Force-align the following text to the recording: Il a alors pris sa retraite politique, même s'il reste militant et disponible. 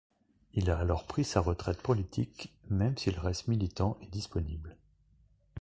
Il 0.55 0.71
a 0.71 0.79
alors 0.79 1.05
pris 1.05 1.23
sa 1.23 1.41
retraite 1.41 1.79
politique, 1.79 2.57
même 2.71 2.97
s'il 2.97 3.19
reste 3.19 3.47
militant 3.47 3.97
et 4.01 4.07
disponible. 4.07 4.75